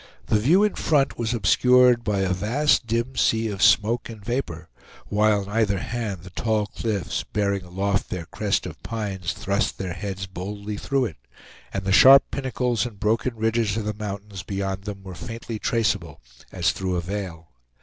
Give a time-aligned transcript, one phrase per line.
[0.25, 4.67] The view in front was obscured by a vast dim sea of smoke and vapor,
[5.09, 9.93] while on either hand the tall cliffs, bearing aloft their crest of pines, thrust their
[9.93, 11.17] heads boldly through it,
[11.71, 16.19] and the sharp pinnacles and broken ridges of the mountains beyond them were faintly traceable
[16.51, 17.51] as through a veil.